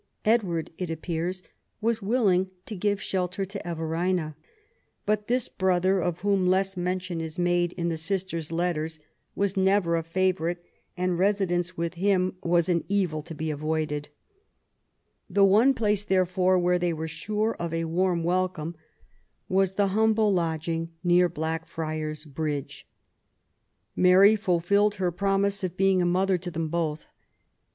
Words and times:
Edward, 0.25 0.71
it 0.79 0.89
appears, 0.89 1.43
was 1.79 2.01
willing 2.01 2.49
to 2.65 2.75
give 2.75 2.99
shelter 2.99 3.45
to 3.45 3.69
Eve 3.69 3.77
rina; 3.77 4.35
but 5.05 5.27
this 5.27 5.47
brother, 5.47 5.99
of 6.01 6.21
whom 6.21 6.47
less 6.47 6.75
mention 6.75 7.21
is 7.21 7.37
made 7.37 7.71
in 7.73 7.89
the 7.89 7.97
sisters* 7.97 8.51
letters, 8.51 8.97
was 9.35 9.55
never 9.55 9.95
a 9.95 10.01
favourite, 10.01 10.57
and 10.97 11.19
re 11.19 11.31
sidence 11.31 11.77
with 11.77 11.93
him 11.93 12.35
was 12.41 12.67
an 12.67 12.83
evil 12.89 13.21
to 13.21 13.35
be 13.35 13.51
avoided. 13.51 14.09
The 15.29 15.45
one 15.45 15.71
place, 15.71 16.03
therefore, 16.03 16.57
where 16.57 16.79
they 16.79 16.93
were 16.93 17.07
sure 17.07 17.55
of 17.59 17.71
a 17.71 17.85
warm 17.85 18.23
welcome 18.23 18.73
was 19.47 19.73
the 19.73 19.89
humble 19.89 20.33
lodging 20.33 20.89
near 21.03 21.29
Slackfriars' 21.29 22.23
74 22.23 22.43
MABY 22.45 22.49
W0LL8T0NE0BAFT 22.49 22.63
GODWIN. 22.63 22.63
Bridge. 22.65 22.87
Mary 23.95 24.35
fulfilled 24.35 24.95
her 24.95 25.11
promise 25.11 25.63
of 25.63 25.77
being 25.77 26.01
a 26.01 26.07
mother 26.07 26.39
to 26.39 26.49
them 26.49 26.69
both. 26.69 27.05